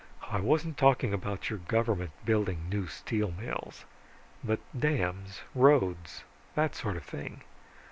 [0.31, 3.85] "I wasn't talking about your government building new steel mills.
[4.43, 6.23] But dams, roads,
[6.55, 7.41] that sort of thing.